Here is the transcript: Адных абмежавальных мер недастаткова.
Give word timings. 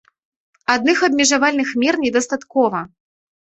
Адных 0.75 0.97
абмежавальных 1.09 1.69
мер 1.85 2.01
недастаткова. 2.07 2.79